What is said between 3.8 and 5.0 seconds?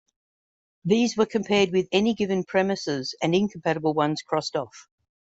ones crossed off.